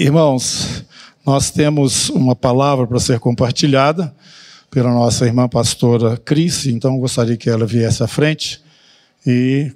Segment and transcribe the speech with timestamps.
[0.00, 0.84] Irmãos,
[1.26, 4.14] nós temos uma palavra para ser compartilhada
[4.70, 8.62] pela nossa irmã pastora Cris, então gostaria que ela viesse à frente
[9.26, 9.72] e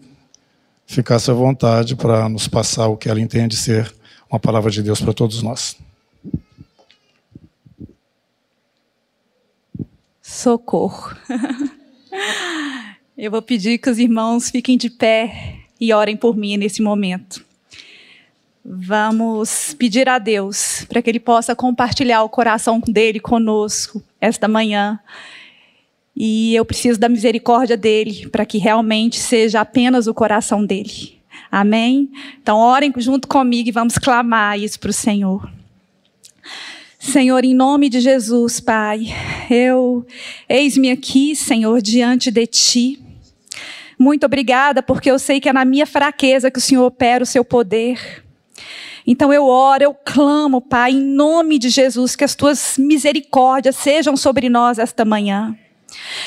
[0.87, 3.93] ficasse à vontade para nos passar o que ela entende ser
[4.30, 5.77] uma palavra de Deus para todos nós.
[10.23, 11.17] Socorro.
[13.19, 17.45] Eu vou pedir que os irmãos fiquem de pé e orem por mim nesse momento.
[18.65, 25.01] Vamos pedir a Deus para que Ele possa compartilhar o coração dele conosco esta manhã.
[26.15, 31.19] E eu preciso da misericórdia dele para que realmente seja apenas o coração dele.
[31.51, 32.11] Amém?
[32.41, 35.51] Então, orem junto comigo e vamos clamar isso para o Senhor.
[36.99, 39.07] Senhor, em nome de Jesus, Pai,
[39.51, 40.07] eu
[40.49, 43.02] eis-me aqui, Senhor, diante de Ti.
[43.99, 47.27] Muito obrigada, porque eu sei que é na minha fraqueza que o Senhor opera o
[47.27, 48.22] seu poder.
[49.06, 54.16] Então eu oro, eu clamo, Pai, em nome de Jesus, que as tuas misericórdias sejam
[54.16, 55.57] sobre nós esta manhã.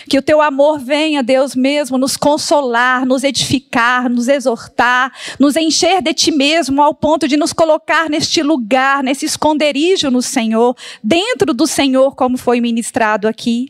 [0.09, 6.01] Que o teu amor venha, Deus mesmo, nos consolar, nos edificar, nos exortar, nos encher
[6.01, 11.53] de ti mesmo, ao ponto de nos colocar neste lugar, nesse esconderijo no Senhor, dentro
[11.53, 13.67] do Senhor, como foi ministrado aqui.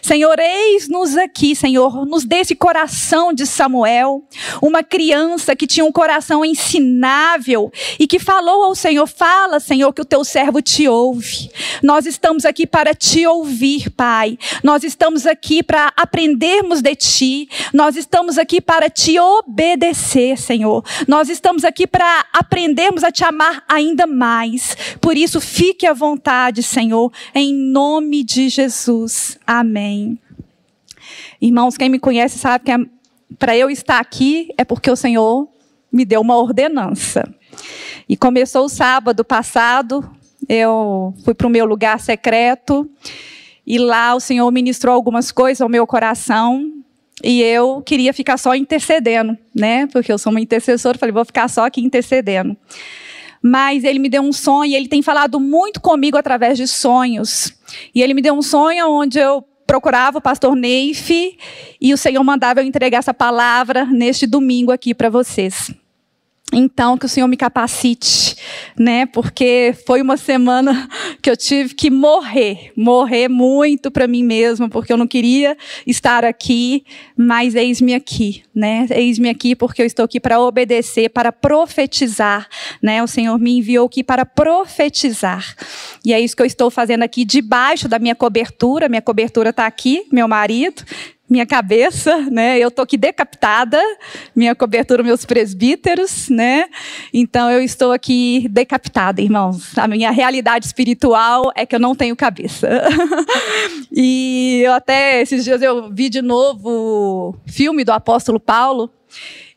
[0.00, 4.22] Senhor, eis-nos aqui, Senhor, nos dê esse coração de Samuel,
[4.62, 10.00] uma criança que tinha um coração ensinável e que falou ao Senhor: Fala, Senhor, que
[10.00, 11.50] o teu servo te ouve.
[11.82, 14.38] Nós estamos aqui para te ouvir, Pai.
[14.62, 17.48] Nós estamos aqui para aprendermos de ti.
[17.72, 20.84] Nós estamos aqui para te obedecer, Senhor.
[21.06, 24.76] Nós estamos aqui para aprendermos a te amar ainda mais.
[25.00, 29.38] Por isso, fique à vontade, Senhor, em nome de Jesus.
[29.46, 29.55] Amém.
[29.60, 30.18] Amém.
[31.40, 32.78] Irmãos, quem me conhece sabe que é,
[33.38, 35.48] para eu estar aqui é porque o Senhor
[35.90, 37.24] me deu uma ordenança.
[38.08, 40.08] E começou o sábado passado,
[40.48, 42.88] eu fui para o meu lugar secreto,
[43.66, 46.70] e lá o Senhor ministrou algumas coisas ao meu coração,
[47.24, 49.86] e eu queria ficar só intercedendo, né?
[49.86, 52.54] Porque eu sou uma intercessora, falei, vou ficar só aqui intercedendo.
[53.48, 57.52] Mas ele me deu um sonho, ele tem falado muito comigo através de sonhos.
[57.94, 61.38] E ele me deu um sonho onde eu procurava o pastor Neif
[61.80, 65.72] e o Senhor mandava eu entregar essa palavra neste domingo aqui para vocês.
[66.52, 68.36] Então, que o Senhor me capacite,
[68.78, 69.04] né?
[69.04, 70.88] Porque foi uma semana
[71.20, 76.24] que eu tive que morrer, morrer muito para mim mesma, porque eu não queria estar
[76.24, 76.84] aqui,
[77.16, 78.86] mas eis-me aqui, né?
[78.90, 82.48] Eis-me aqui porque eu estou aqui para obedecer, para profetizar,
[82.80, 83.02] né?
[83.02, 85.56] O Senhor me enviou aqui para profetizar.
[86.04, 88.88] E é isso que eu estou fazendo aqui debaixo da minha cobertura.
[88.88, 90.84] Minha cobertura está aqui, meu marido,
[91.28, 92.58] minha cabeça, né?
[92.58, 93.80] Eu tô aqui decapitada,
[94.34, 96.68] minha cobertura, meus presbíteros, né?
[97.12, 99.76] Então eu estou aqui decapitada, irmãos.
[99.76, 102.68] A minha realidade espiritual é que eu não tenho cabeça.
[103.90, 108.90] e eu até esses dias eu vi de novo o filme do apóstolo Paulo.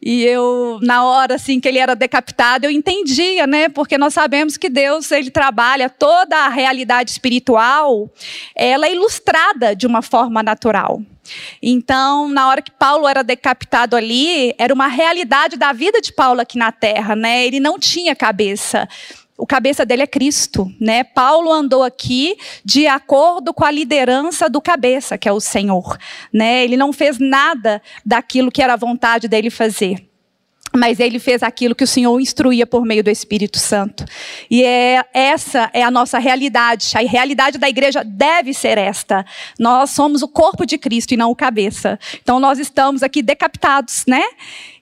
[0.01, 3.67] E eu, na hora assim que ele era decapitado, eu entendia, né?
[3.67, 8.09] Porque nós sabemos que Deus, ele trabalha toda a realidade espiritual,
[8.55, 11.01] ela é ilustrada de uma forma natural.
[11.61, 16.39] Então, na hora que Paulo era decapitado ali, era uma realidade da vida de Paulo
[16.39, 17.45] aqui na terra, né?
[17.45, 18.87] Ele não tinha cabeça.
[19.39, 21.01] O cabeça dele é Cristo, né?
[21.01, 22.35] Paulo andou aqui
[22.65, 25.97] de acordo com a liderança do cabeça, que é o Senhor,
[26.31, 26.61] né?
[26.65, 30.08] Ele não fez nada daquilo que era a vontade dele fazer
[30.75, 34.05] mas ele fez aquilo que o Senhor instruía por meio do Espírito Santo.
[34.49, 36.91] E é, essa é a nossa realidade.
[36.95, 39.25] A realidade da igreja deve ser esta.
[39.57, 41.99] Nós somos o corpo de Cristo e não o cabeça.
[42.21, 44.23] Então nós estamos aqui decapitados, né?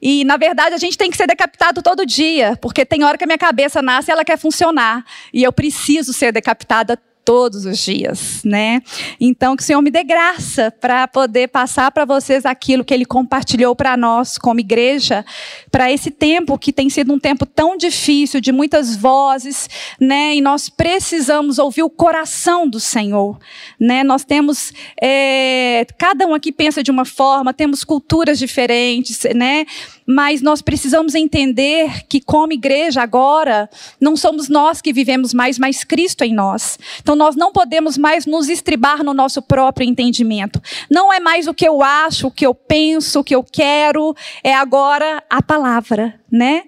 [0.02, 3.24] E na verdade a gente tem que ser decapitado todo dia, porque tem hora que
[3.24, 5.06] a minha cabeça nasce e ela quer funcionar.
[5.34, 8.82] E eu preciso ser decapitada todos os dias, né?
[9.20, 13.04] Então que o Senhor me dê graça para poder passar para vocês aquilo que ele
[13.04, 15.26] compartilhou para nós como igreja,
[15.70, 20.36] para esse tempo que tem sido um tempo tão difícil, de muitas vozes, né?
[20.36, 23.38] E nós precisamos ouvir o coração do Senhor,
[23.78, 24.06] né?
[24.06, 24.72] Nós temos
[25.02, 29.66] é, cada um aqui pensa de uma forma, temos culturas diferentes, né?
[30.08, 33.70] Mas nós precisamos entender que, como igreja, agora,
[34.00, 36.80] não somos nós que vivemos mais, mas Cristo em nós.
[37.02, 40.62] Então, nós não podemos mais nos estribar no nosso próprio entendimento.
[40.90, 44.16] Não é mais o que eu acho, o que eu penso, o que eu quero,
[44.42, 46.64] é agora a palavra, né?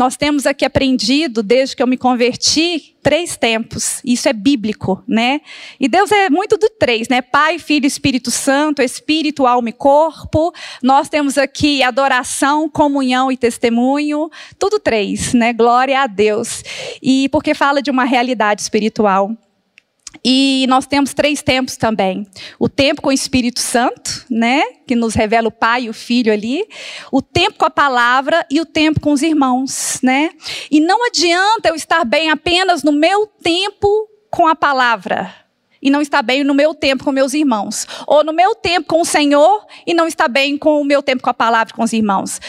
[0.00, 4.00] Nós temos aqui aprendido, desde que eu me converti, três tempos.
[4.02, 5.42] Isso é bíblico, né?
[5.78, 7.20] E Deus é muito do três, né?
[7.20, 10.54] Pai, Filho, Espírito Santo, Espírito, alma e corpo.
[10.82, 15.52] Nós temos aqui adoração, comunhão e testemunho, tudo três, né?
[15.52, 16.64] Glória a Deus.
[17.02, 19.36] E porque fala de uma realidade espiritual.
[20.24, 22.26] E nós temos três tempos também.
[22.58, 26.32] O tempo com o Espírito Santo, né, que nos revela o Pai e o Filho
[26.32, 26.66] ali,
[27.10, 30.30] o tempo com a palavra e o tempo com os irmãos, né?
[30.70, 35.34] E não adianta eu estar bem apenas no meu tempo com a palavra
[35.82, 39.00] e não estar bem no meu tempo com meus irmãos, ou no meu tempo com
[39.00, 41.92] o Senhor e não estar bem com o meu tempo com a palavra com os
[41.92, 42.40] irmãos.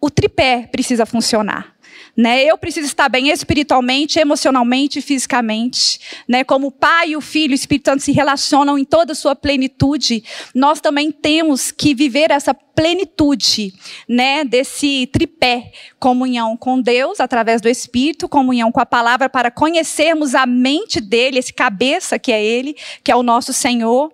[0.00, 1.76] O tripé precisa funcionar.
[2.16, 2.44] Né?
[2.44, 6.00] Eu preciso estar bem espiritualmente, emocionalmente fisicamente.
[6.28, 6.44] Né?
[6.44, 9.34] Como o Pai, o Filho e o Espírito Santo se relacionam em toda a sua
[9.34, 10.24] plenitude,
[10.54, 13.74] nós também temos que viver essa plenitude
[14.08, 14.44] né?
[14.44, 15.72] desse tripé.
[15.98, 21.38] Comunhão com Deus, através do Espírito, comunhão com a palavra, para conhecermos a mente dele,
[21.38, 22.74] esse cabeça que é ele,
[23.04, 24.10] que é o nosso Senhor,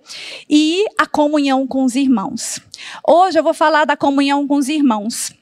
[0.51, 2.61] e a comunhão com os irmãos.
[3.07, 5.33] Hoje eu vou falar da comunhão com os irmãos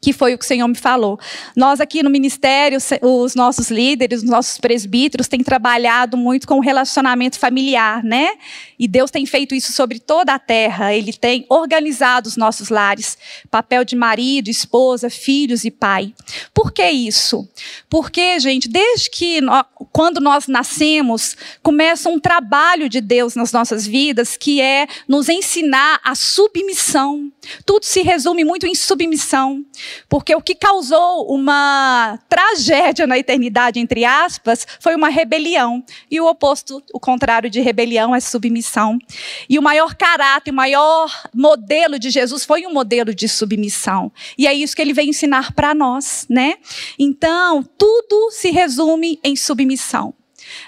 [0.00, 1.18] que foi o que o Senhor me falou.
[1.54, 6.60] Nós aqui no ministério, os nossos líderes, os nossos presbíteros têm trabalhado muito com o
[6.60, 8.30] relacionamento familiar, né?
[8.78, 10.94] E Deus tem feito isso sobre toda a terra.
[10.94, 13.18] Ele tem organizado os nossos lares,
[13.50, 16.14] papel de marido, esposa, filhos e pai.
[16.54, 17.48] Por que isso?
[17.88, 23.86] Porque, gente, desde que nós, quando nós nascemos, começa um trabalho de Deus nas nossas
[23.86, 27.30] vidas, que é nos ensinar a submissão.
[27.66, 29.64] Tudo se resume muito em submissão.
[30.08, 35.84] Porque o que causou uma tragédia na eternidade, entre aspas, foi uma rebelião.
[36.10, 38.98] E o oposto, o contrário de rebelião, é submissão.
[39.48, 44.12] E o maior caráter, o maior modelo de Jesus foi um modelo de submissão.
[44.36, 46.54] E é isso que ele vem ensinar para nós, né?
[46.98, 50.14] Então, tudo se resume em submissão.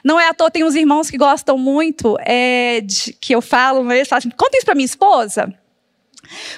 [0.05, 3.91] Não é à toa, tem uns irmãos que gostam muito, é, de, que eu falo,
[3.93, 5.53] eles falam assim, conta isso para minha esposa.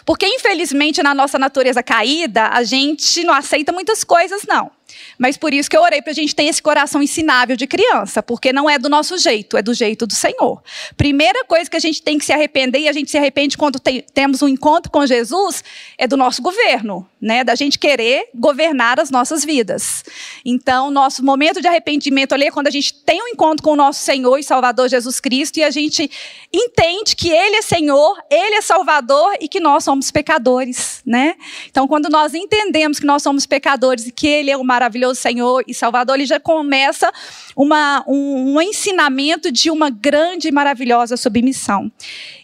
[0.04, 4.70] Porque, infelizmente, na nossa natureza caída, a gente não aceita muitas coisas, não.
[5.18, 8.22] Mas por isso que eu orei para a gente ter esse coração ensinável de criança,
[8.22, 10.62] porque não é do nosso jeito, é do jeito do Senhor.
[10.96, 13.78] Primeira coisa que a gente tem que se arrepender, e a gente se arrepende quando
[13.78, 15.62] tem, temos um encontro com Jesus,
[15.96, 17.44] é do nosso governo, né?
[17.44, 20.04] Da gente querer governar as nossas vidas.
[20.44, 23.76] Então, nosso momento de arrependimento ali é quando a gente tem um encontro com o
[23.76, 26.10] nosso Senhor e Salvador Jesus Cristo e a gente
[26.52, 31.34] entende que Ele é Senhor, Ele é Salvador e que nós somos pecadores, né?
[31.70, 35.20] Então, quando nós entendemos que nós somos pecadores e que Ele é o maravilhoso maravilhoso
[35.20, 37.10] Senhor e Salvador, ele já começa
[37.56, 41.90] uma, um, um ensinamento de uma grande e maravilhosa submissão.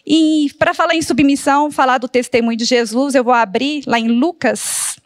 [0.05, 4.07] E para falar em submissão, falar do testemunho de Jesus, eu vou abrir lá em
[4.07, 4.97] Lucas,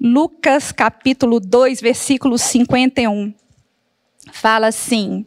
[0.00, 3.34] Lucas capítulo 2, versículo 51.
[4.32, 5.26] Fala assim: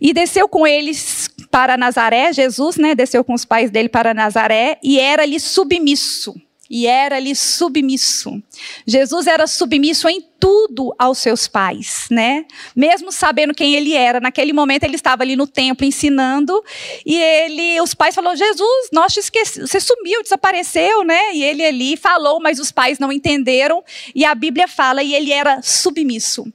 [0.00, 4.78] E desceu com eles para Nazaré, Jesus, né, desceu com os pais dele para Nazaré,
[4.82, 6.34] e era-lhe submisso
[6.70, 8.40] e era-lhe submisso.
[8.86, 12.46] Jesus era submisso em tudo aos seus pais, né?
[12.74, 16.64] Mesmo sabendo quem ele era, naquele momento ele estava ali no templo ensinando
[17.04, 21.64] e ele, os pais falaram: "Jesus, nós te esqueci, você sumiu, desapareceu, né?" E ele
[21.64, 23.84] ali falou, mas os pais não entenderam
[24.14, 26.50] e a Bíblia fala e ele era submisso.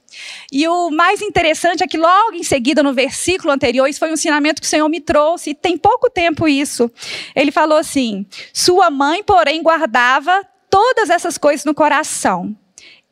[0.50, 4.14] E o mais interessante é que logo em seguida, no versículo anterior, isso foi um
[4.14, 6.90] ensinamento que o Senhor me trouxe, e tem pouco tempo isso.
[7.34, 12.56] Ele falou assim: Sua mãe, porém, guardava todas essas coisas no coração.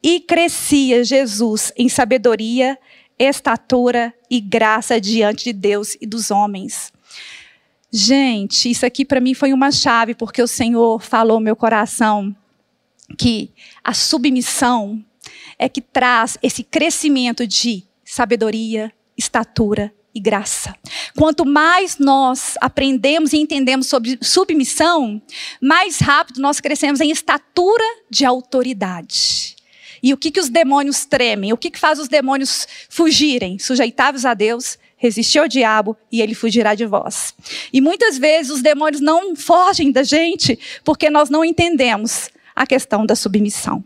[0.06, 2.79] E crescia Jesus em sabedoria,
[3.19, 6.93] estatura e graça diante de Deus e dos homens.
[7.90, 12.37] Gente, isso aqui para mim foi uma chave, porque o Senhor falou meu coração
[13.17, 13.50] que
[13.83, 15.02] a submissão
[15.59, 20.76] é que traz esse crescimento de sabedoria, estatura e graça.
[21.17, 25.23] Quanto mais nós aprendemos e entendemos sobre submissão,
[25.62, 29.55] mais rápido nós crescemos em estatura de autoridade.
[30.04, 31.50] E o que, que os demônios tremem?
[31.54, 33.58] O que, que faz os demônios fugirem?
[33.58, 37.34] Sujeitáveis a Deus, resistir ao diabo e ele fugirá de vós.
[37.73, 43.06] E muitas vezes os demônios não fogem da gente porque nós não entendemos a questão
[43.06, 43.82] da submissão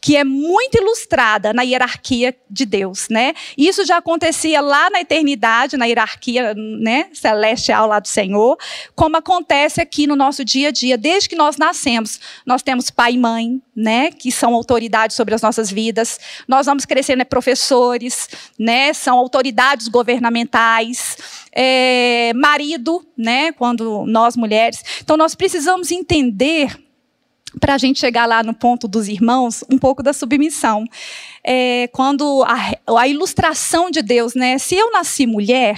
[0.00, 3.34] que é muito ilustrada na hierarquia de Deus, né?
[3.56, 8.58] Isso já acontecia lá na eternidade, na hierarquia, né, celestial lá do Senhor,
[8.94, 12.20] como acontece aqui no nosso dia a dia, desde que nós nascemos.
[12.44, 16.18] Nós temos pai e mãe, né, que são autoridades sobre as nossas vidas.
[16.46, 21.16] Nós vamos crescendo né, professores, né, são autoridades governamentais.
[21.54, 24.82] É, marido, né, quando nós mulheres.
[25.02, 26.74] Então nós precisamos entender
[27.60, 30.84] para a gente chegar lá no ponto dos irmãos, um pouco da submissão.
[31.44, 34.58] É, quando a, a, ilustração de Deus, né?
[34.58, 35.76] Se eu nasci mulher,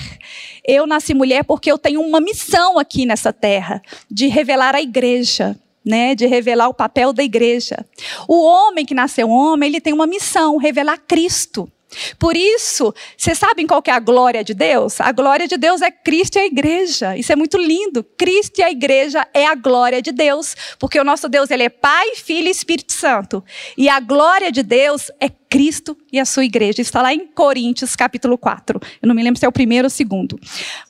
[0.67, 5.57] eu nasci mulher porque eu tenho uma missão aqui nessa terra de revelar a igreja.
[5.87, 7.85] Né, de revelar o papel da igreja.
[8.27, 11.71] O homem que nasceu homem, ele tem uma missão, revelar Cristo.
[12.19, 15.01] Por isso, vocês sabem qual é a glória de Deus?
[15.01, 17.17] A glória de Deus é Cristo e a igreja.
[17.17, 18.05] Isso é muito lindo.
[18.17, 21.69] Cristo e a igreja é a glória de Deus, porque o nosso Deus ele é
[21.69, 23.45] Pai, Filho e Espírito Santo.
[23.77, 26.83] E a glória de Deus é Cristo e a sua igreja.
[26.83, 28.81] Está lá em Coríntios, capítulo 4.
[29.01, 30.37] Eu não me lembro se é o primeiro ou o segundo.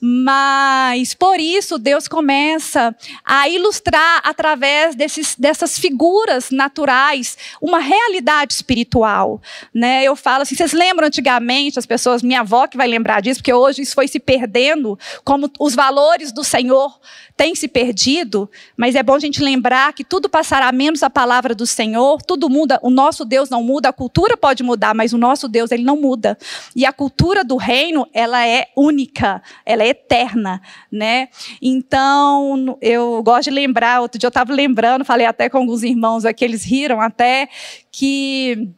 [0.01, 9.39] Mas, por isso, Deus começa a ilustrar, através desses, dessas figuras naturais, uma realidade espiritual.
[9.71, 10.03] Né?
[10.03, 13.53] Eu falo assim, vocês lembram antigamente, as pessoas, minha avó que vai lembrar disso, porque
[13.53, 16.99] hoje isso foi se perdendo, como os valores do Senhor
[17.37, 21.53] têm se perdido, mas é bom a gente lembrar que tudo passará menos a palavra
[21.53, 25.17] do Senhor, tudo muda, o nosso Deus não muda, a cultura pode mudar, mas o
[25.17, 26.37] nosso Deus, ele não muda.
[26.75, 31.29] E a cultura do reino, ela é única, ela é eterna, né?
[31.61, 36.25] Então, eu gosto de lembrar, outro dia eu estava lembrando, falei até com alguns irmãos
[36.25, 37.49] aqui, eles riram até
[37.91, 38.69] que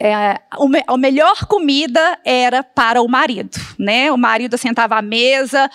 [0.00, 0.40] é,
[0.86, 4.12] a melhor comida era para o marido, né?
[4.12, 5.68] O marido sentava à mesa,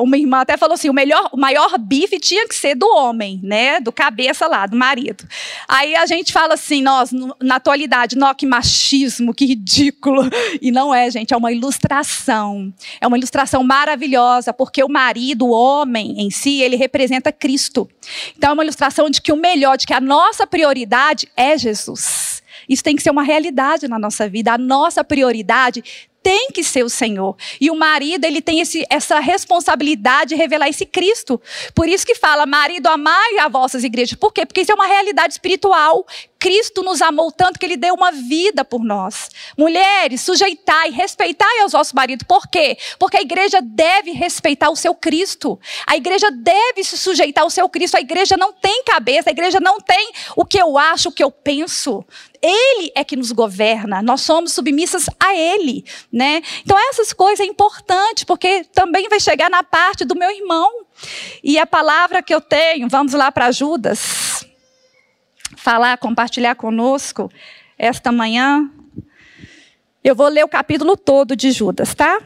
[0.00, 3.40] uma irmã até falou assim, o melhor, o maior bife tinha que ser do homem,
[3.42, 3.80] né?
[3.80, 5.26] Do cabeça lá, do marido.
[5.66, 10.22] Aí a gente fala assim, nós na atualidade, nó que machismo, que ridículo.
[10.62, 12.72] E não é, gente, é uma ilustração.
[13.00, 17.88] É uma ilustração maravilhosa, porque o marido, o homem em si, ele representa Cristo.
[18.36, 22.35] Então é uma ilustração de que o melhor, de que a nossa prioridade é Jesus.
[22.68, 24.52] Isso tem que ser uma realidade na nossa vida.
[24.52, 25.82] A nossa prioridade
[26.26, 27.36] tem que ser o Senhor.
[27.60, 31.40] E o marido, ele tem esse, essa responsabilidade de revelar esse Cristo.
[31.72, 34.18] Por isso que fala, marido, amai a vossas igrejas.
[34.18, 34.44] Por quê?
[34.44, 36.04] Porque isso é uma realidade espiritual.
[36.38, 39.30] Cristo nos amou tanto que ele deu uma vida por nós.
[39.56, 42.26] Mulheres, sujeitai, respeitai aos vossos maridos.
[42.26, 42.76] Por quê?
[42.98, 45.58] Porque a igreja deve respeitar o seu Cristo.
[45.86, 47.96] A igreja deve se sujeitar ao seu Cristo.
[47.96, 51.24] A igreja não tem cabeça, a igreja não tem o que eu acho, o que
[51.24, 52.04] eu penso.
[52.42, 56.42] Ele é que nos governa, nós somos submissas a Ele, né?
[56.62, 60.70] Então essas coisas é importante, porque também vai chegar na parte do meu irmão.
[61.42, 64.25] E a palavra que eu tenho, vamos lá para Judas,
[65.56, 67.30] falar, compartilhar conosco
[67.78, 68.70] esta manhã.
[70.02, 72.18] Eu vou ler o capítulo todo de Judas, tá?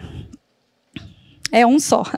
[1.50, 2.04] É um só.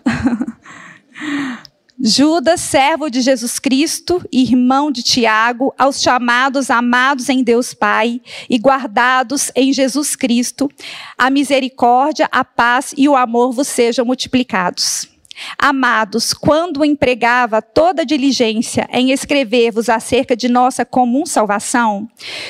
[2.05, 8.59] Judas, servo de Jesus Cristo, irmão de Tiago, aos chamados amados em Deus Pai e
[8.59, 10.69] guardados em Jesus Cristo,
[11.17, 15.12] a misericórdia, a paz e o amor vos sejam multiplicados.
[15.59, 22.09] Amados, quando empregava toda diligência em escrever-vos acerca de nossa comum salvação,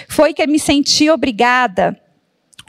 [0.09, 2.02] foi que me senti obrigada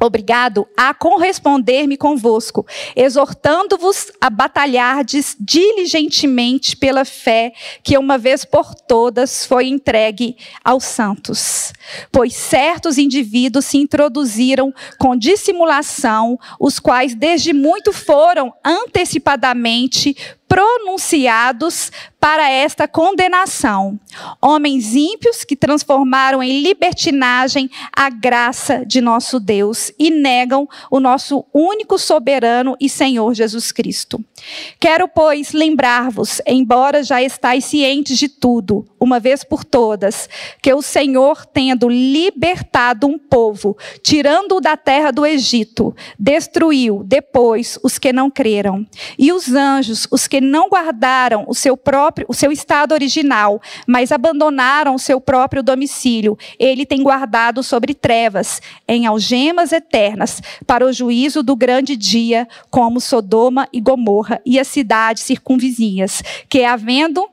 [0.05, 9.45] obrigado a corresponder-me convosco, exortando-vos a batalhardes diligentemente pela fé que uma vez por todas
[9.45, 11.74] foi entregue aos santos.
[12.12, 20.15] Pois certos indivíduos se introduziram com dissimulação, os quais desde muito foram antecipadamente
[20.53, 24.00] pronunciados para esta condenação.
[24.39, 31.43] Homens ímpios que transformaram em libertinagem a graça de nosso Deus e negam o nosso
[31.51, 34.24] único soberano e Senhor Jesus Cristo.
[34.79, 40.29] Quero, pois, lembrar-vos, embora já estáis cientes de tudo, uma vez por todas,
[40.62, 48.00] que o Senhor, tendo libertado um povo, tirando-o da terra do Egito, destruiu depois os
[48.00, 52.51] que não creram, e os anjos, os que não guardaram o seu próprio, o seu
[52.51, 56.38] estado original, mas abandonaram o seu próprio domicílio.
[56.57, 63.01] Ele tem guardado sobre trevas, em algemas eternas, para o juízo do grande dia, como
[63.01, 67.33] Sodoma e Gomorra e as cidades circunvizinhas, que havendo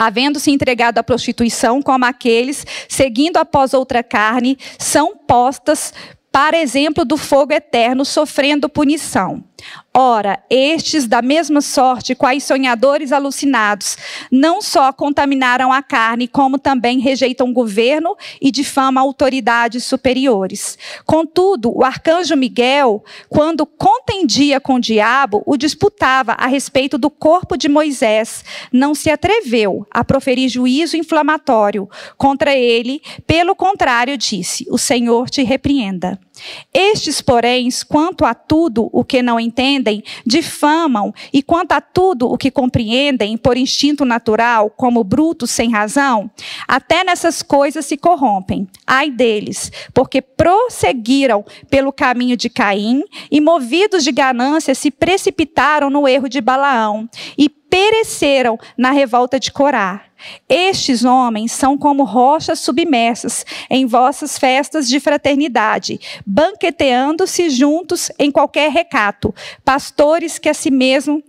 [0.00, 5.92] havendo se entregado à prostituição, como aqueles, seguindo após outra carne, são postas
[6.32, 9.44] para exemplo do fogo eterno, sofrendo punição.
[9.92, 13.98] Ora, estes, da mesma sorte, quais sonhadores alucinados,
[14.30, 20.78] não só contaminaram a carne, como também rejeitam o governo e difamam autoridades superiores.
[21.04, 27.56] Contudo, o arcanjo Miguel, quando contendia com o diabo, o disputava a respeito do corpo
[27.56, 34.78] de Moisés, não se atreveu a proferir juízo inflamatório contra ele, pelo contrário, disse: O
[34.78, 36.16] Senhor te repreenda.
[36.72, 42.38] Estes, porém, quanto a tudo o que não entendem, difamam, e quanto a tudo o
[42.38, 46.30] que compreendem por instinto natural, como brutos sem razão,
[46.66, 48.68] até nessas coisas se corrompem.
[48.86, 56.06] Ai deles, porque prosseguiram pelo caminho de Caim e, movidos de ganância, se precipitaram no
[56.06, 60.02] erro de Balaão e pereceram na revolta de Corá.
[60.48, 68.70] Estes homens são como rochas submersas em vossas festas de fraternidade, banqueteando-se juntos em qualquer
[68.70, 69.34] recato,
[69.64, 71.22] pastores que a si mesmo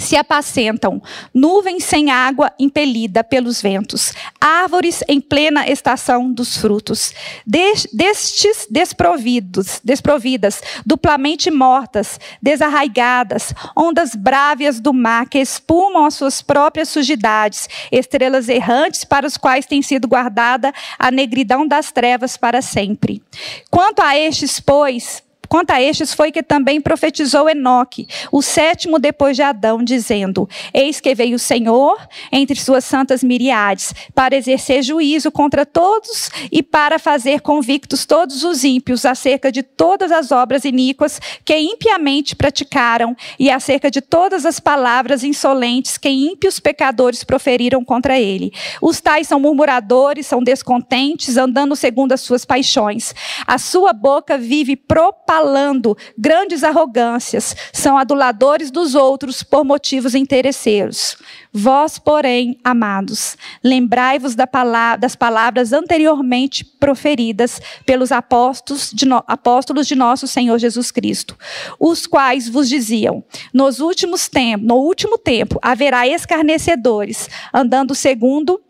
[0.00, 1.02] se apacentam,
[1.32, 7.12] nuvens sem água impelida pelos ventos, árvores em plena estação dos frutos,
[7.46, 16.88] destes desprovidos, desprovidas, duplamente mortas, desarraigadas, ondas brávias do mar que espumam as suas próprias
[16.88, 23.22] sujidades, estrelas errantes para os quais tem sido guardada a negridão das trevas para sempre.
[23.70, 29.34] Quanto a estes, pois, Quanto a estes foi que também profetizou Enoque, o sétimo depois
[29.34, 31.96] de Adão, dizendo: Eis que veio o Senhor
[32.30, 38.62] entre suas santas miriades, para exercer juízo contra todos e para fazer convictos todos os
[38.62, 44.60] ímpios acerca de todas as obras iníquas que impiamente praticaram e acerca de todas as
[44.60, 48.52] palavras insolentes que ímpios pecadores proferiram contra ele.
[48.82, 53.14] Os tais são murmuradores, são descontentes, andando segundo as suas paixões.
[53.46, 61.16] A sua boca vive propagando falando grandes arrogâncias, são aduladores dos outros por motivos interesseiros.
[61.52, 70.58] Vós, porém, amados, lembrai-vos das palavras anteriormente proferidas pelos apóstolos de, apóstolos de nosso Senhor
[70.58, 71.36] Jesus Cristo,
[71.78, 73.22] os quais vos diziam:
[73.54, 78.60] nos últimos tempos, no último tempo haverá escarnecedores, andando segundo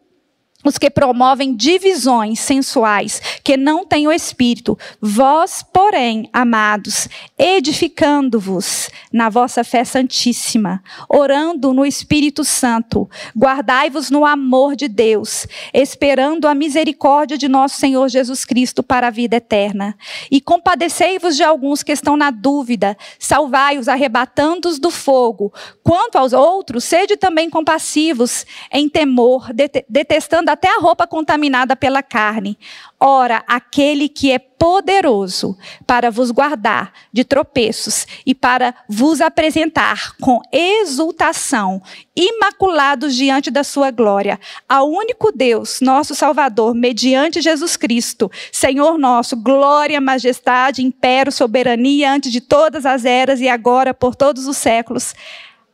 [0.68, 4.78] os que promovem divisões sensuais, que não têm o espírito.
[5.00, 7.08] Vós, porém, amados,
[7.38, 16.46] edificando-vos na vossa fé santíssima, orando no Espírito Santo, guardai-vos no amor de Deus, esperando
[16.46, 19.96] a misericórdia de nosso Senhor Jesus Cristo para a vida eterna.
[20.30, 25.52] E compadecei-vos de alguns que estão na dúvida, salvai-os arrebatando-os do fogo.
[25.82, 29.48] Quanto aos outros, sede também compassivos em temor,
[29.88, 32.58] detestando a até a roupa contaminada pela carne.
[32.98, 40.40] Ora, aquele que é poderoso para vos guardar de tropeços e para vos apresentar com
[40.52, 41.80] exultação,
[42.16, 49.36] imaculados diante da sua glória, ao único Deus, nosso Salvador, mediante Jesus Cristo, Senhor nosso,
[49.36, 55.14] glória, majestade, império, soberania antes de todas as eras e agora por todos os séculos.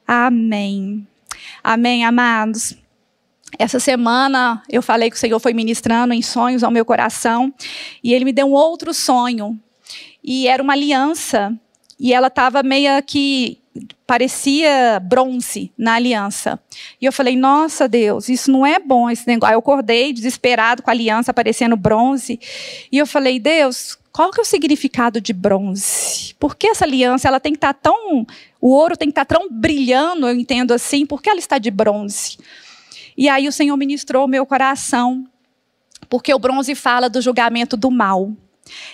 [0.07, 1.09] Amém.
[1.63, 2.84] Amém, amados.
[3.59, 7.53] Essa semana eu falei que o Senhor foi ministrando em sonhos ao meu coração
[8.03, 9.59] e ele me deu um outro sonho.
[10.23, 11.53] E era uma aliança
[11.99, 13.59] e ela estava meio que
[14.07, 16.59] parecia bronze na aliança.
[17.01, 19.51] E eu falei: "Nossa, Deus, isso não é bom esse negócio".
[19.51, 22.41] Aí eu acordei desesperado com a aliança parecendo bronze.
[22.91, 26.35] E eu falei: "Deus, qual que é o significado de bronze?
[26.39, 28.27] Por que essa aliança ela tem que estar tá tão
[28.61, 31.59] o ouro tem que estar tá tão brilhando, eu entendo assim, por que ela está
[31.59, 32.39] de bronze?
[33.17, 35.25] E aí o Senhor ministrou o meu coração,
[36.09, 38.33] porque o bronze fala do julgamento do mal.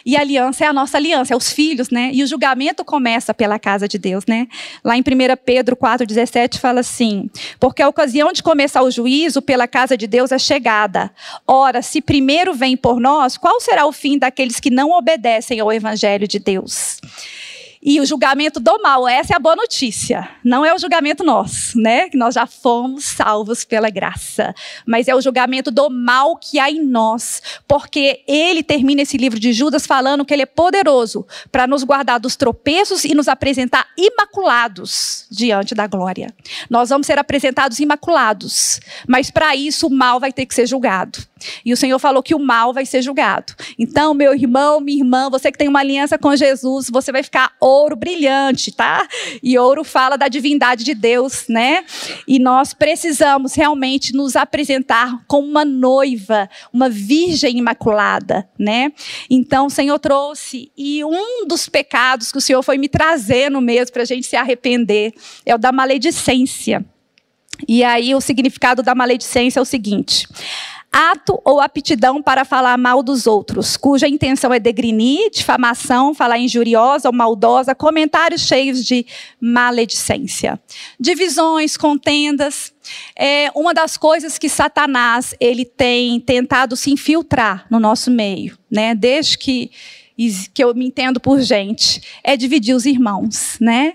[0.04, 2.10] E a aliança é a nossa aliança, é os filhos, né?
[2.12, 4.48] E o julgamento começa pela casa de Deus, né?
[4.82, 5.04] Lá em 1
[5.44, 10.32] Pedro 4,17 fala assim: Porque a ocasião de começar o juízo pela casa de Deus
[10.32, 11.10] é chegada.
[11.46, 15.72] Ora, se primeiro vem por nós, qual será o fim daqueles que não obedecem ao
[15.72, 17.00] evangelho de Deus?
[17.82, 20.28] E o julgamento do mal, essa é a boa notícia.
[20.44, 22.10] Não é o julgamento nosso, né?
[22.10, 24.54] Que nós já fomos salvos pela graça.
[24.84, 27.40] Mas é o julgamento do mal que há em nós.
[27.66, 32.20] Porque ele termina esse livro de Judas falando que ele é poderoso para nos guardar
[32.20, 36.34] dos tropeços e nos apresentar imaculados diante da glória.
[36.68, 38.78] Nós vamos ser apresentados imaculados.
[39.08, 41.18] Mas para isso o mal vai ter que ser julgado.
[41.64, 43.54] E o Senhor falou que o mal vai ser julgado.
[43.78, 47.52] Então, meu irmão, minha irmã, você que tem uma aliança com Jesus, você vai ficar
[47.70, 49.06] ouro brilhante, tá?
[49.42, 51.84] E ouro fala da divindade de Deus, né?
[52.26, 58.92] E nós precisamos realmente nos apresentar como uma noiva, uma virgem imaculada, né?
[59.28, 63.92] Então, o Senhor trouxe e um dos pecados que o Senhor foi me trazendo mesmo
[63.92, 65.12] para a gente se arrepender
[65.44, 66.84] é o da maledicência.
[67.68, 70.26] E aí o significado da maledicência é o seguinte:
[70.92, 77.08] ato ou aptidão para falar mal dos outros, cuja intenção é degrinir, difamação, falar injuriosa
[77.08, 79.06] ou maldosa, comentários cheios de
[79.40, 80.60] maledicência.
[80.98, 82.72] Divisões, contendas.
[83.16, 88.94] É uma das coisas que Satanás ele tem tentado se infiltrar no nosso meio, né?
[88.94, 89.70] Desde que
[90.52, 93.94] que eu me entendo por gente, é dividir os irmãos, né?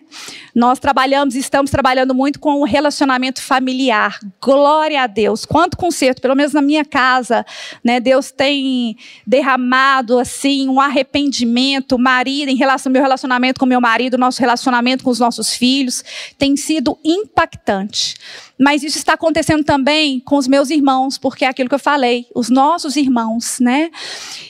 [0.56, 4.18] Nós trabalhamos, estamos trabalhando muito com o relacionamento familiar.
[4.42, 5.44] Glória a Deus.
[5.44, 7.46] Quanto conserto, pelo menos na minha casa,
[7.84, 8.00] né?
[8.00, 8.96] Deus tem
[9.28, 15.04] derramado assim um arrependimento, marido em relação ao meu relacionamento com meu marido, nosso relacionamento
[15.04, 16.02] com os nossos filhos,
[16.38, 18.16] tem sido impactante.
[18.58, 22.26] Mas isso está acontecendo também com os meus irmãos, porque é aquilo que eu falei,
[22.34, 23.92] os nossos irmãos, né?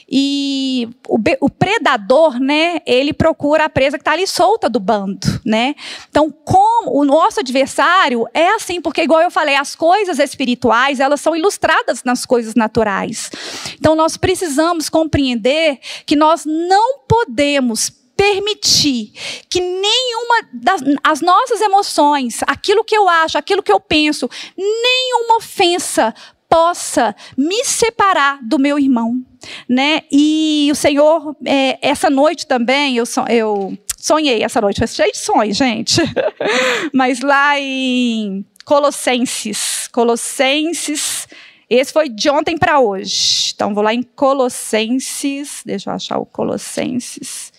[0.08, 2.78] E o, o predador, né?
[2.86, 5.74] Ele procura a presa que está ali solta do bando, né?
[6.08, 11.20] Então, como o nosso adversário é assim, porque igual eu falei, as coisas espirituais elas
[11.20, 13.30] são ilustradas nas coisas naturais.
[13.78, 19.12] Então, nós precisamos compreender que nós não podemos permitir
[19.48, 25.36] que nenhuma das as nossas emoções, aquilo que eu acho, aquilo que eu penso, nenhuma
[25.36, 26.14] ofensa
[26.48, 29.22] possa me separar do meu irmão,
[29.68, 30.02] né?
[30.10, 35.18] E o Senhor, é, essa noite também, eu, eu sonhei essa noite, foi cheio de
[35.18, 36.00] sonhos, gente.
[36.94, 41.26] Mas lá em Colossenses, Colossenses,
[41.68, 43.52] esse foi de ontem para hoje.
[43.54, 47.52] Então vou lá em Colossenses, deixa eu achar o Colossenses.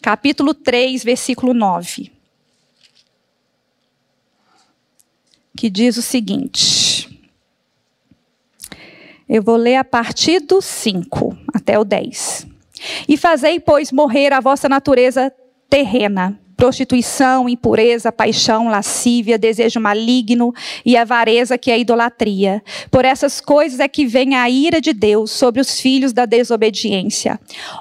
[0.00, 2.12] capítulo 3, versículo 9.
[5.56, 7.08] Que diz o seguinte.
[9.26, 12.53] Eu vou ler a partir do 5 até o 10.
[13.08, 15.32] E fazei, pois, morrer a vossa natureza
[15.68, 20.52] terrena prostituição, impureza, paixão, lascívia, desejo maligno
[20.84, 22.62] e avareza, que é a idolatria.
[22.90, 27.38] Por essas coisas é que vem a ira de Deus sobre os filhos da desobediência.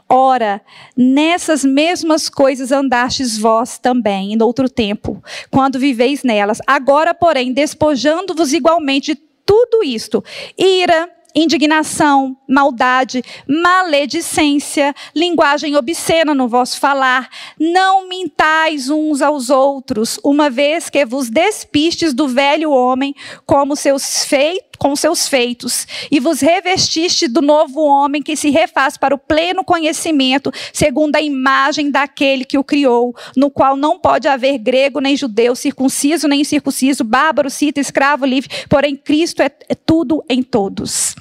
[0.10, 0.62] Ora,
[0.98, 6.60] nessas mesmas coisas andastes vós também, em outro tempo, quando viveis nelas.
[6.66, 10.24] Agora, porém, despojando-vos igualmente de tudo isto:
[10.58, 17.30] ira, indignação, maldade, maledicência, linguagem obscena no vosso falar.
[17.60, 23.15] Não mintais uns aos outros, uma vez que vos despistes do velho homem
[23.46, 28.98] como seus feitos com seus feitos, e vos revestiste do novo homem que se refaz
[28.98, 34.28] para o pleno conhecimento, segundo a imagem daquele que o criou, no qual não pode
[34.28, 39.76] haver grego nem judeu, circunciso nem incircunciso, bárbaro, cita, escravo, livre, porém Cristo é, é
[39.76, 41.16] tudo em todos.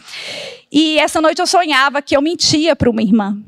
[0.70, 3.38] E essa noite eu sonhava que eu mentia para uma irmã.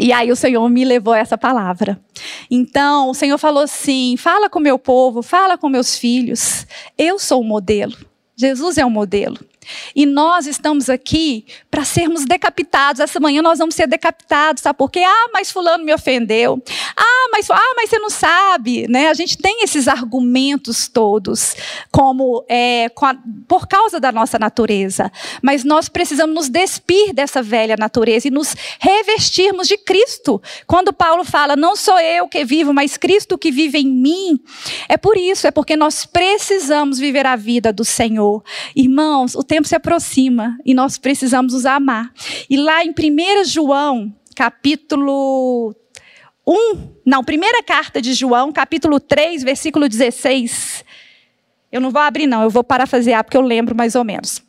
[0.00, 2.00] E aí o Senhor me levou a essa palavra.
[2.50, 6.66] Então, o Senhor falou assim: fala com meu povo, fala com meus filhos.
[6.98, 7.96] Eu sou o modelo.
[8.36, 9.38] Jesus é o modelo.
[9.94, 13.00] E nós estamos aqui para sermos decapitados.
[13.00, 15.02] Essa manhã nós vamos ser decapitados, sabe por quê?
[15.04, 16.62] Ah, mas fulano me ofendeu.
[16.96, 18.86] Ah, mas, ah, mas você não sabe.
[18.88, 19.08] Né?
[19.08, 21.54] A gente tem esses argumentos todos,
[21.90, 23.16] como é, a,
[23.48, 25.10] por causa da nossa natureza.
[25.42, 30.40] Mas nós precisamos nos despir dessa velha natureza e nos revestirmos de Cristo.
[30.66, 34.40] Quando Paulo fala, não sou eu que vivo, mas Cristo que vive em mim,
[34.88, 38.42] é por isso, é porque nós precisamos viver a vida do Senhor.
[38.74, 42.12] Irmãos, o tempo se aproxima e nós precisamos nos amar.
[42.50, 45.72] E lá em 1 João, capítulo
[46.44, 50.84] 1, não, primeira carta de João, capítulo 3, versículo 16.
[51.70, 54.42] Eu não vou abrir, não, eu vou parafrasear porque eu lembro mais ou menos.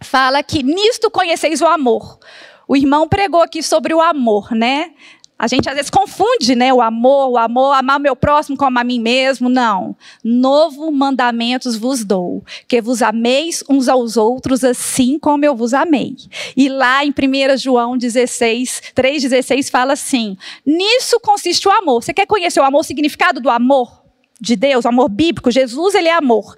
[0.00, 2.18] Fala que nisto conheceis o amor.
[2.66, 4.92] O irmão pregou aqui sobre o amor, né?
[5.40, 6.70] A gente às vezes confunde, né?
[6.70, 9.48] O amor, o amor, amar o meu próximo como a mim mesmo.
[9.48, 9.96] Não.
[10.22, 16.14] Novo mandamentos vos dou, que vos ameis uns aos outros assim como eu vos amei.
[16.54, 22.02] E lá em 1 João 16, 3,16 fala assim: Nisso consiste o amor.
[22.02, 24.02] Você quer conhecer o amor, o significado do amor
[24.38, 25.50] de Deus, o amor bíblico?
[25.50, 26.54] Jesus, ele é amor.
[26.54, 26.56] O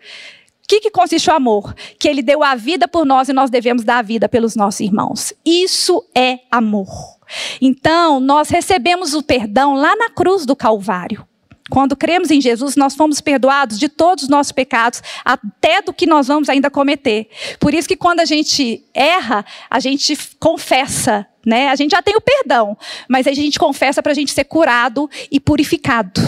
[0.67, 1.73] que, que consiste o amor?
[2.01, 4.81] Que ele deu a vida por nós e nós devemos dar a vida pelos nossos
[4.81, 5.33] irmãos.
[5.47, 7.22] Isso é amor.
[7.61, 11.27] Então, nós recebemos o perdão lá na cruz do Calvário.
[11.71, 16.07] Quando cremos em Jesus, nós fomos perdoados de todos os nossos pecados, até do que
[16.07, 17.29] nós vamos ainda cometer.
[17.59, 21.69] Por isso que quando a gente erra, a gente confessa, né?
[21.69, 22.77] A gente já tem o perdão,
[23.09, 26.21] mas a gente confessa para a gente ser curado e purificado.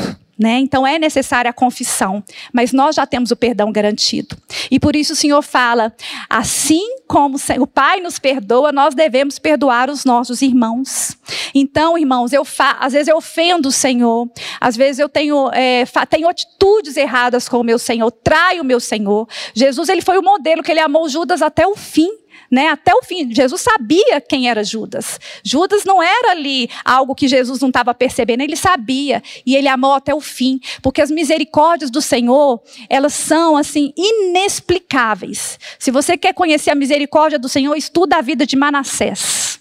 [0.44, 0.58] Né?
[0.58, 4.36] Então é necessária a confissão, mas nós já temos o perdão garantido.
[4.70, 5.90] E por isso o Senhor fala:
[6.28, 11.16] assim como o Pai nos perdoa, nós devemos perdoar os nossos irmãos.
[11.54, 12.46] Então, irmãos, eu
[12.78, 14.28] às vezes eu ofendo o Senhor,
[14.60, 18.80] às vezes eu tenho, é, tenho atitudes erradas com o meu Senhor, traio o meu
[18.80, 19.26] Senhor.
[19.54, 22.10] Jesus ele foi o modelo que ele amou Judas até o fim
[22.54, 23.34] né, até o fim.
[23.34, 25.18] Jesus sabia quem era Judas.
[25.42, 29.92] Judas não era ali algo que Jesus não estava percebendo, ele sabia e ele amou
[29.92, 35.58] até o fim, porque as misericórdias do Senhor, elas são assim inexplicáveis.
[35.80, 39.58] Se você quer conhecer a misericórdia do Senhor, estuda a vida de Manassés.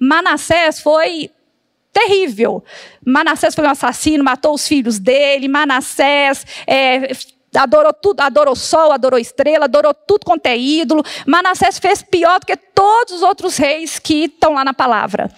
[0.00, 1.30] Manassés foi
[1.92, 2.64] terrível.
[3.06, 5.46] Manassés foi um assassino, matou os filhos dele.
[5.46, 7.12] Manassés é,
[7.54, 11.02] adorou tudo, adorou sol, adorou estrela, adorou tudo quanto é ídolo.
[11.26, 15.30] Manassés fez pior do que todos os outros reis que estão lá na palavra.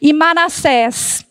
[0.00, 1.24] E Manassés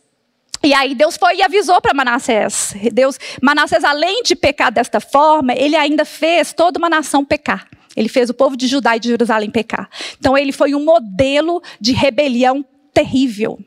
[0.61, 2.73] e aí Deus foi e avisou para Manassés.
[2.91, 7.65] Deus, Manassés, além de pecar desta forma, ele ainda fez toda uma nação pecar.
[7.95, 9.89] Ele fez o povo de Judá e de Jerusalém pecar.
[10.19, 13.57] Então ele foi um modelo de rebelião terrível.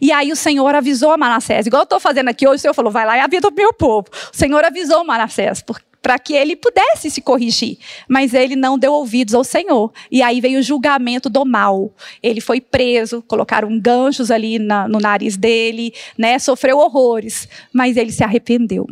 [0.00, 2.74] E aí o Senhor avisou a Manassés, igual eu estou fazendo aqui hoje, o Senhor
[2.74, 4.08] falou, vai lá e avisa o meu povo.
[4.12, 5.62] O Senhor avisou Manassés,
[6.02, 7.78] para que ele pudesse se corrigir.
[8.08, 9.92] Mas ele não deu ouvidos ao Senhor.
[10.10, 11.92] E aí veio o julgamento do mal.
[12.22, 16.38] Ele foi preso, colocaram ganchos ali na, no nariz dele, né?
[16.38, 17.48] sofreu horrores.
[17.72, 18.86] Mas ele se arrependeu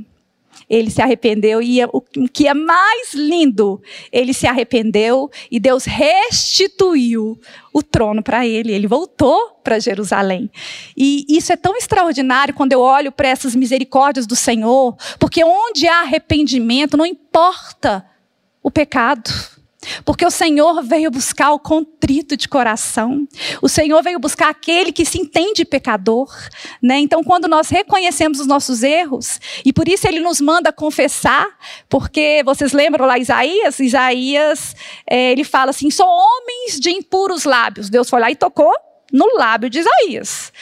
[0.69, 2.01] ele se arrependeu e o
[2.33, 3.81] que é mais lindo,
[4.13, 7.39] ele se arrependeu e Deus restituiu
[7.73, 8.73] o trono para ele.
[8.73, 10.51] Ele voltou para Jerusalém.
[10.97, 15.87] E isso é tão extraordinário quando eu olho para essas misericórdias do Senhor, porque onde
[15.87, 18.05] há arrependimento, não importa
[18.63, 19.31] o pecado.
[20.05, 23.27] Porque o Senhor veio buscar o contrito de coração.
[23.63, 26.29] O Senhor veio buscar aquele que se entende pecador.
[26.83, 26.99] Né?
[26.99, 31.47] Então, quando nós reconhecemos os nossos erros, e por isso ele nos manda confessar,
[31.89, 33.79] porque vocês lembram lá Isaías?
[33.79, 34.75] Isaías,
[35.09, 37.89] é, ele fala assim: sou homens de impuros lábios.
[37.89, 38.75] Deus foi lá e tocou
[39.13, 40.53] no lábio de Isaías.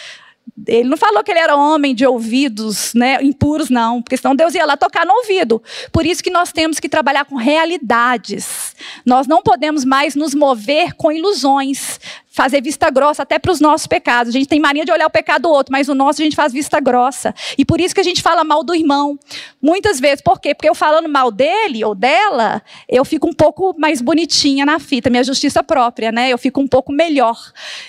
[0.67, 4.55] Ele não falou que ele era homem de ouvidos né, impuros, não, porque senão Deus
[4.55, 5.63] ia lá tocar no ouvido.
[5.93, 8.75] Por isso que nós temos que trabalhar com realidades.
[9.05, 12.01] Nós não podemos mais nos mover com ilusões
[12.37, 14.29] fazer vista grossa até para os nossos pecados.
[14.29, 16.37] A gente tem mania de olhar o pecado do outro, mas o nosso a gente
[16.37, 17.35] faz vista grossa.
[17.57, 19.19] E por isso que a gente fala mal do irmão.
[19.61, 20.55] Muitas vezes, por quê?
[20.55, 25.09] Porque eu falando mal dele ou dela, eu fico um pouco mais bonitinha na fita,
[25.09, 26.29] minha justiça própria, né?
[26.29, 27.39] Eu fico um pouco melhor.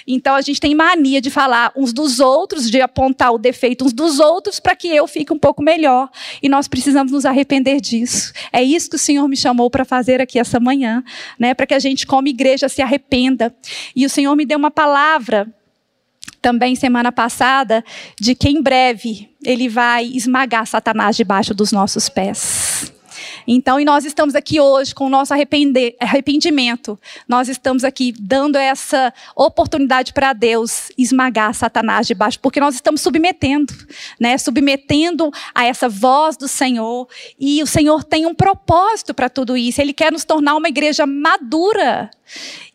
[0.08, 3.92] Então a gente tem mania de falar uns dos outros, de apontar o defeito uns
[3.92, 6.10] dos outros para que eu fique um pouco melhor.
[6.42, 8.32] E nós precisamos nos arrepender disso.
[8.54, 11.04] É isso que o Senhor me chamou para fazer aqui essa manhã,
[11.38, 11.54] né?
[11.54, 13.54] Para que a gente como igreja se arrependa.
[13.94, 15.52] E o Senhor me deu uma palavra
[16.42, 17.84] também semana passada
[18.20, 22.94] de que em breve ele vai esmagar Satanás debaixo dos nossos pés.
[23.48, 27.00] Então, e nós estamos aqui hoje com o nosso arrependimento.
[27.26, 33.74] Nós estamos aqui dando essa oportunidade para Deus esmagar Satanás debaixo, porque nós estamos submetendo,
[34.20, 34.38] né?
[34.38, 37.08] Submetendo a essa voz do Senhor.
[37.40, 39.80] E o Senhor tem um propósito para tudo isso.
[39.80, 42.12] Ele quer nos tornar uma igreja madura.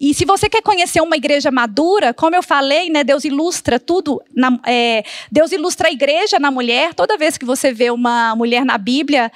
[0.01, 4.23] E se você quer conhecer uma igreja madura, como eu falei, né, Deus ilustra tudo.
[4.35, 6.95] Na, é, Deus ilustra a igreja na mulher.
[6.95, 9.31] Toda vez que você vê uma mulher na Bíblia,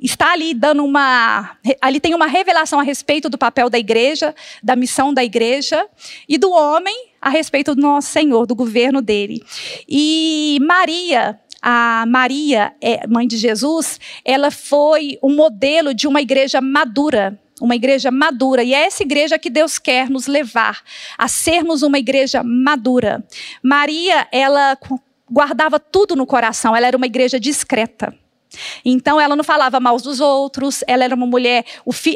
[0.00, 1.56] está ali dando uma.
[1.80, 5.86] Ali tem uma revelação a respeito do papel da igreja, da missão da igreja,
[6.28, 9.42] e do homem a respeito do nosso Senhor, do governo dele.
[9.88, 16.60] E Maria, a Maria, é, mãe de Jesus, ela foi um modelo de uma igreja
[16.60, 17.38] madura.
[17.60, 20.80] Uma igreja madura, e é essa igreja que Deus quer nos levar
[21.18, 23.22] a sermos uma igreja madura.
[23.62, 24.78] Maria, ela
[25.30, 28.16] guardava tudo no coração, ela era uma igreja discreta.
[28.84, 31.64] Então ela não falava mal dos outros, ela era uma mulher,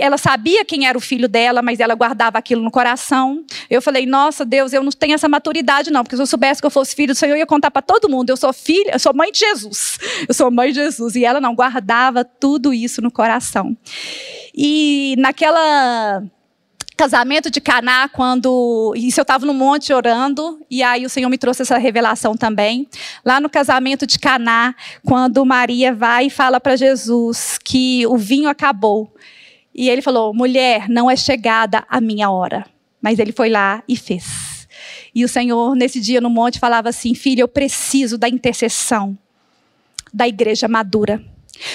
[0.01, 3.45] ela sabia quem era o filho dela, mas ela guardava aquilo no coração.
[3.71, 6.67] Eu falei, nossa Deus, eu não tenho essa maturidade não, porque se eu soubesse que
[6.67, 8.99] eu fosse filho do Senhor, eu ia contar para todo mundo, eu sou filha, eu
[8.99, 11.15] sou mãe de Jesus, eu sou mãe de Jesus.
[11.17, 13.77] E ela não guardava tudo isso no coração.
[14.55, 16.23] E naquela
[16.97, 21.39] casamento de Caná, quando isso eu estava no monte orando, e aí o Senhor me
[21.39, 22.89] trouxe essa revelação também.
[23.25, 28.49] Lá no casamento de Caná, quando Maria vai e fala para Jesus que o vinho
[28.49, 29.13] acabou.
[29.75, 32.65] E ele falou: "Mulher, não é chegada a minha hora".
[33.03, 34.69] Mas ele foi lá e fez.
[35.15, 39.19] E o Senhor nesse dia no monte falava assim: "Filha, eu preciso da intercessão
[40.13, 41.21] da igreja madura".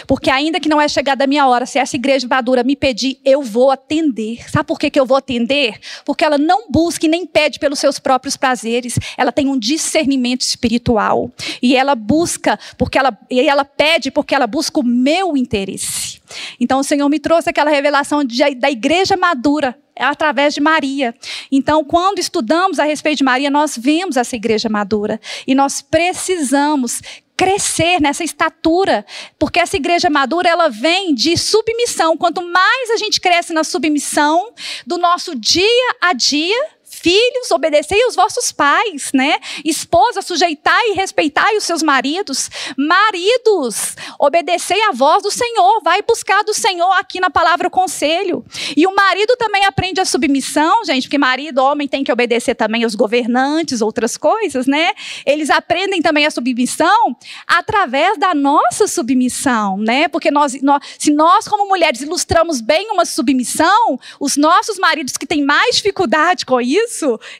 [0.07, 3.19] Porque ainda que não é chegada a minha hora, se essa igreja madura me pedir,
[3.23, 4.49] eu vou atender.
[4.49, 5.79] Sabe por que, que eu vou atender?
[6.05, 8.97] Porque ela não busca e nem pede pelos seus próprios prazeres.
[9.17, 11.31] Ela tem um discernimento espiritual.
[11.61, 16.19] E ela busca, porque ela, e ela pede porque ela busca o meu interesse.
[16.59, 21.13] Então o Senhor me trouxe aquela revelação de, da igreja madura é através de Maria.
[21.51, 25.19] Então, quando estudamos a respeito de Maria, nós vemos essa igreja madura.
[25.45, 27.01] E nós precisamos
[27.39, 29.05] crescer nessa estatura,
[29.39, 32.17] porque essa igreja madura ela vem de submissão.
[32.17, 34.51] Quanto mais a gente cresce na submissão
[34.85, 36.67] do nosso dia a dia
[37.01, 39.37] Filhos, obedecei aos vossos pais, né?
[39.63, 42.49] Esposa, sujeitai e respeitai os seus maridos.
[42.77, 45.81] Maridos, obedecei a voz do Senhor.
[45.81, 48.43] Vai buscar do Senhor aqui na palavra conselho.
[48.75, 52.83] E o marido também aprende a submissão, gente, porque marido, homem tem que obedecer também
[52.83, 54.91] aos governantes, outras coisas, né?
[55.25, 57.15] Eles aprendem também a submissão
[57.47, 60.07] através da nossa submissão, né?
[60.09, 65.25] Porque nós, nós se nós como mulheres ilustramos bem uma submissão, os nossos maridos que
[65.25, 66.88] têm mais dificuldade com isso,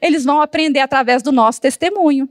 [0.01, 2.29] eles vão aprender através do nosso testemunho.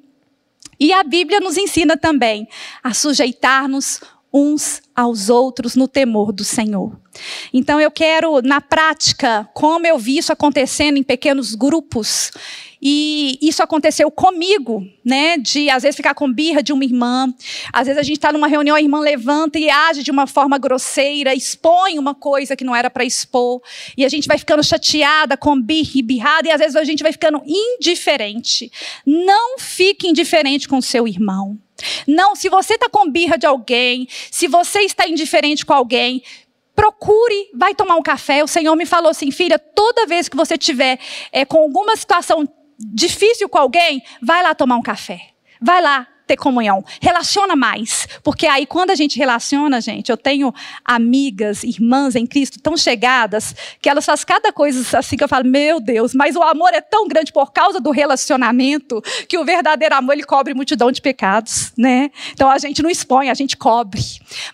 [0.79, 2.49] E a Bíblia nos ensina também
[2.83, 4.01] a sujeitar-nos
[4.33, 6.97] uns aos outros no temor do Senhor.
[7.53, 12.31] Então eu quero, na prática, como eu vi isso acontecendo em pequenos grupos,
[12.81, 15.37] e isso aconteceu comigo, né?
[15.37, 17.33] De às vezes ficar com birra de uma irmã.
[17.73, 20.59] Às vezes a gente está numa reunião, a irmã levanta e age de uma forma
[20.59, 23.61] grosseira, expõe uma coisa que não era para expor.
[23.97, 27.03] E a gente vai ficando chateada, com birra e birrada, e às vezes a gente
[27.03, 28.71] vai ficando indiferente.
[29.05, 31.59] Não fique indiferente com seu irmão.
[32.07, 36.23] Não, se você está com birra de alguém, se você está indiferente com alguém,
[36.75, 38.45] procure, vai tomar um café.
[38.45, 40.99] O Senhor me falou assim, filha, toda vez que você tiver
[41.33, 42.47] é, com alguma situação
[42.79, 45.21] difícil com alguém, vai lá tomar um café.
[45.61, 46.85] Vai lá ter comunhão.
[47.01, 48.07] Relaciona mais.
[48.23, 53.55] Porque aí, quando a gente relaciona, gente, eu tenho amigas, irmãs em Cristo tão chegadas,
[53.81, 56.83] que elas fazem cada coisa assim que eu falo, meu Deus, mas o amor é
[56.83, 61.73] tão grande por causa do relacionamento, que o verdadeiro amor, ele cobre multidão de pecados,
[61.77, 62.11] né?
[62.33, 64.03] Então, a gente não expõe, a gente cobre.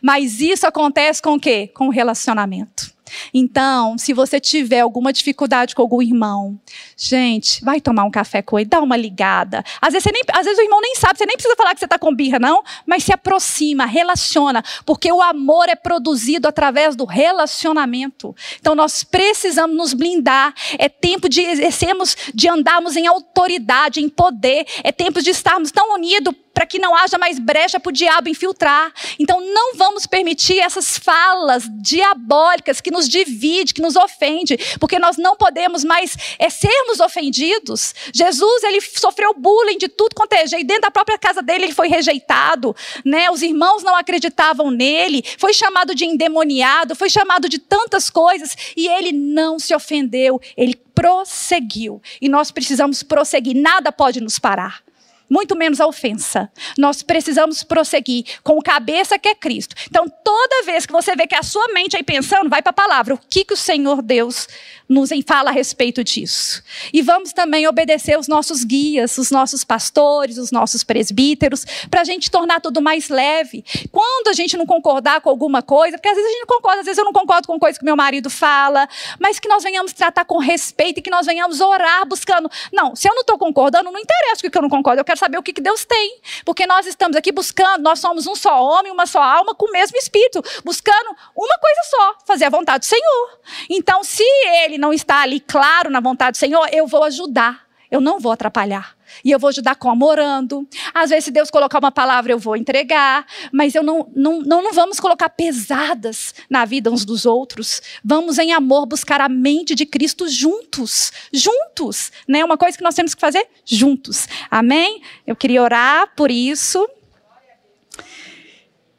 [0.00, 1.70] Mas isso acontece com o quê?
[1.74, 2.93] Com o relacionamento.
[3.32, 6.58] Então, se você tiver alguma dificuldade com algum irmão,
[6.96, 9.64] gente, vai tomar um café com ele, dá uma ligada.
[9.80, 11.86] Às vezes, nem, às vezes o irmão nem sabe, você nem precisa falar que você
[11.86, 17.04] está com birra, não, mas se aproxima, relaciona, porque o amor é produzido através do
[17.04, 18.34] relacionamento.
[18.60, 20.54] Então, nós precisamos nos blindar.
[20.78, 24.66] É tempo de exercermos, de andarmos em autoridade, em poder.
[24.82, 28.28] É tempo de estarmos tão unidos para que não haja mais brecha para o diabo
[28.28, 28.92] infiltrar.
[29.18, 35.16] Então não vamos permitir essas falas diabólicas que nos divide, que nos ofende, porque nós
[35.16, 37.94] não podemos mais é, sermos ofendidos.
[38.14, 41.74] Jesus ele sofreu bullying de tudo quanto é jeito, dentro da própria casa dele ele
[41.74, 43.28] foi rejeitado, né?
[43.30, 48.86] Os irmãos não acreditavam nele, foi chamado de endemoniado, foi chamado de tantas coisas e
[48.86, 52.00] ele não se ofendeu, ele prosseguiu.
[52.20, 54.84] E nós precisamos prosseguir, nada pode nos parar
[55.28, 56.50] muito menos a ofensa.
[56.78, 59.74] Nós precisamos prosseguir com o cabeça que é Cristo.
[59.88, 62.74] Então, toda vez que você vê que a sua mente aí pensando, vai para a
[62.74, 63.14] palavra.
[63.14, 64.48] O que, que o Senhor Deus
[64.88, 66.62] nos fala a respeito disso?
[66.92, 72.04] E vamos também obedecer os nossos guias, os nossos pastores, os nossos presbíteros, para a
[72.04, 73.64] gente tornar tudo mais leve.
[73.90, 76.80] Quando a gente não concordar com alguma coisa, porque às vezes a gente não concorda,
[76.80, 79.92] às vezes eu não concordo com coisa que meu marido fala, mas que nós venhamos
[79.92, 82.50] tratar com respeito e que nós venhamos orar buscando.
[82.72, 85.13] Não, se eu não estou concordando, não interessa o que eu não concordo, eu quero
[85.16, 86.20] saber o que Deus tem.
[86.44, 89.72] Porque nós estamos aqui buscando, nós somos um só homem, uma só alma, com o
[89.72, 93.38] mesmo espírito, buscando uma coisa só, fazer a vontade do Senhor.
[93.68, 94.24] Então, se
[94.64, 98.32] ele não está ali claro na vontade do Senhor, eu vou ajudar, eu não vou
[98.32, 98.93] atrapalhar.
[99.22, 100.66] E eu vou ajudar como orando.
[100.92, 103.26] Às vezes, se Deus colocar uma palavra, eu vou entregar.
[103.52, 107.82] Mas eu não, não, não, não vamos colocar pesadas na vida uns dos outros.
[108.04, 111.12] Vamos, em amor, buscar a mente de Cristo juntos.
[111.32, 112.10] Juntos.
[112.26, 112.44] Né?
[112.44, 114.26] Uma coisa que nós temos que fazer juntos.
[114.50, 115.02] Amém?
[115.26, 116.88] Eu queria orar por isso.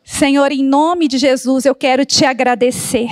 [0.03, 3.09] Senhor, em nome de Jesus, eu quero te agradecer.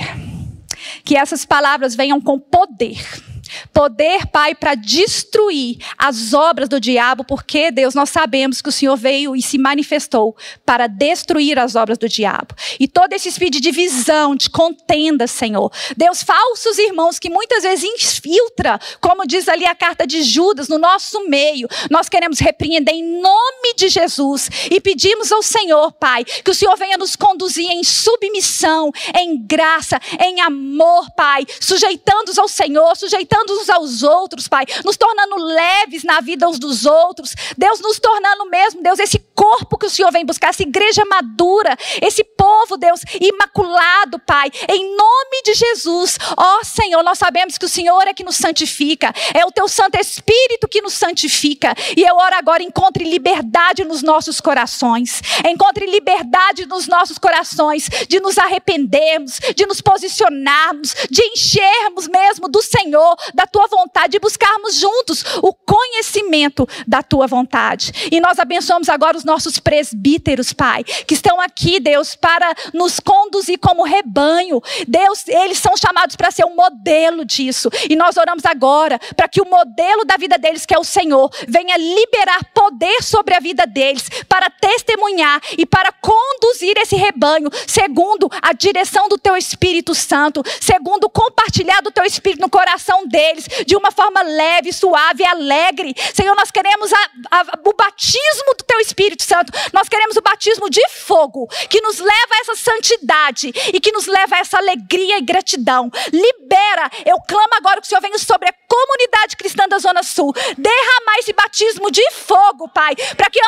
[1.04, 3.33] Que essas palavras venham com poder
[3.72, 8.96] Poder, Pai, para destruir as obras do diabo, porque, Deus, nós sabemos que o Senhor
[8.96, 12.54] veio e se manifestou para destruir as obras do diabo.
[12.78, 15.70] E todo esse espírito de divisão, de contenda, Senhor.
[15.96, 20.78] Deus, falsos irmãos que muitas vezes infiltra, como diz ali a carta de Judas, no
[20.78, 21.68] nosso meio.
[21.90, 26.76] Nós queremos repreender em nome de Jesus e pedimos ao Senhor, Pai, que o Senhor
[26.76, 33.60] venha nos conduzir em submissão, em graça, em amor, Pai, sujeitando-os ao Senhor, sujeitando amando
[33.60, 37.34] uns aos outros, Pai, nos tornando leves na vida uns dos outros.
[37.56, 41.76] Deus, nos tornando mesmo, Deus, esse corpo que o Senhor vem buscar, essa igreja madura,
[42.00, 46.18] esse povo, Deus, imaculado, Pai, em nome de Jesus.
[46.36, 49.98] Ó Senhor, nós sabemos que o Senhor é que nos santifica, é o teu Santo
[49.98, 51.74] Espírito que nos santifica.
[51.96, 58.20] E eu oro agora, encontre liberdade nos nossos corações, encontre liberdade nos nossos corações de
[58.20, 64.76] nos arrependermos, de nos posicionarmos, de enchermos mesmo do Senhor, da tua vontade e buscarmos
[64.76, 68.08] juntos o conhecimento da tua vontade.
[68.10, 73.58] E nós abençoamos agora os nossos presbíteros Pai, que estão aqui, Deus, para nos conduzir
[73.58, 74.62] como rebanho.
[74.86, 77.68] Deus, eles são chamados para ser um modelo disso.
[77.88, 81.30] E nós oramos agora para que o modelo da vida deles, que é o Senhor,
[81.48, 88.28] venha liberar poder sobre a vida deles para testemunhar e para conduzir esse rebanho segundo
[88.40, 93.23] a direção do teu Espírito Santo, segundo compartilhar do teu Espírito no coração deles,
[93.66, 95.94] de uma forma leve, suave e alegre.
[96.12, 100.68] Senhor, nós queremos a, a, o batismo do teu Espírito Santo, nós queremos o batismo
[100.68, 105.18] de fogo, que nos leva a essa santidade e que nos leva a essa alegria
[105.18, 105.90] e gratidão.
[106.12, 110.32] Libera, eu clamo agora que o Senhor venha sobre a comunidade cristã da Zona Sul,
[110.58, 113.40] derramar esse batismo de fogo, Pai, para que,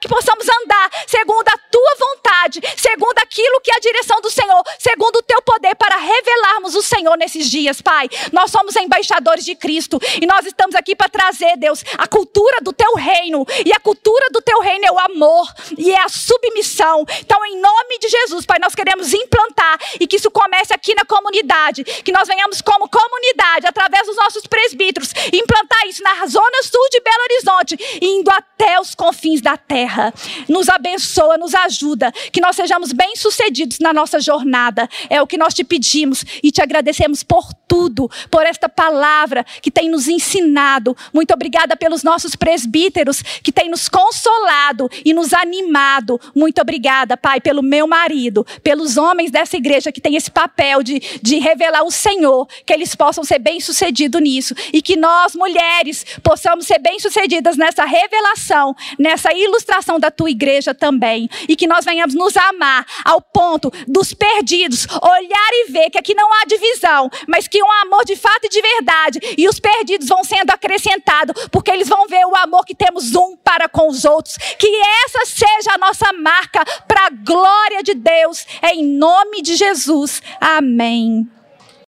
[0.00, 4.62] que possamos andar segundo a tua vontade, segundo aquilo que é a direção do Senhor,
[4.78, 8.08] segundo o teu poder, para revelarmos o Senhor nesses dias, Pai.
[8.32, 9.03] Nós somos embaixadores
[9.44, 13.44] de Cristo e nós estamos aqui para trazer, Deus, a cultura do teu reino.
[13.64, 17.04] E a cultura do teu reino é o amor e é a submissão.
[17.20, 21.04] Então, em nome de Jesus, Pai, nós queremos implantar e que isso comece aqui na
[21.04, 26.88] comunidade, que nós venhamos como comunidade, através dos nossos presbíteros, implantar isso na zona sul
[26.90, 30.12] de Belo Horizonte, indo até os confins da terra.
[30.48, 34.88] Nos abençoa, nos ajuda, que nós sejamos bem-sucedidos na nossa jornada.
[35.10, 38.93] É o que nós te pedimos e te agradecemos por tudo, por esta palavra
[39.62, 40.96] que tem nos ensinado.
[41.12, 46.20] Muito obrigada pelos nossos presbíteros que têm nos consolado e nos animado.
[46.34, 51.00] Muito obrigada, Pai, pelo meu marido, pelos homens dessa igreja que têm esse papel de,
[51.22, 56.66] de revelar o Senhor, que eles possam ser bem-sucedidos nisso e que nós, mulheres, possamos
[56.66, 62.36] ser bem-sucedidas nessa revelação, nessa ilustração da tua igreja também e que nós venhamos nos
[62.36, 67.62] amar ao ponto dos perdidos olhar e ver que aqui não há divisão, mas que
[67.62, 71.88] um amor de fato e de verdade e os perdidos vão sendo acrescentados, porque eles
[71.88, 74.36] vão ver o amor que temos um para com os outros.
[74.36, 74.68] Que
[75.04, 80.22] essa seja a nossa marca para a glória de Deus, em nome de Jesus.
[80.40, 81.28] Amém.